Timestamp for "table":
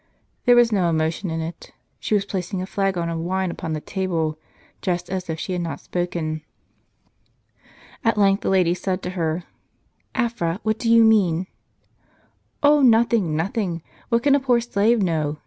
3.79-4.39